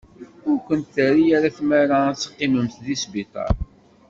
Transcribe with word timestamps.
Ur 0.49 0.57
kent-terri 0.67 1.25
ara 1.37 1.55
tmara 1.57 1.97
ad 2.09 2.17
teqqimemt 2.17 2.75
deg 2.85 2.97
sbiṭar. 3.03 3.55